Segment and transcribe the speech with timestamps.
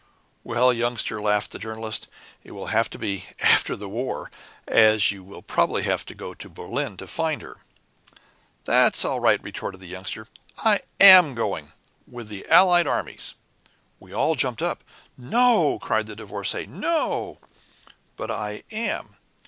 [0.43, 2.07] "Well, Youngster," laughed the Journalist,
[2.43, 4.31] "it will have to be 'after the war,'
[4.67, 7.57] as you will probably have to go to Berlin to find her."
[8.65, 10.27] "That's all right!" retorted the Youngster.
[10.57, 11.71] "I am going
[12.07, 13.35] with the Allied armies."
[13.99, 14.83] We all jumped up.
[15.19, 16.67] "No!" cried the Divorcée.
[16.67, 17.39] "No!!"
[18.15, 19.17] "But I am.